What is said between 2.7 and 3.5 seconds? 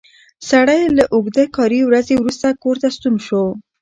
ته ستون شو